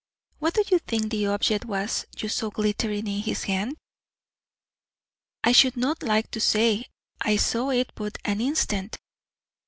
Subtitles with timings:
[0.39, 3.77] "What do you think the object was you saw glittering in his hand?"
[5.43, 6.87] "I should not like to say;
[7.21, 8.97] I saw it but an instant."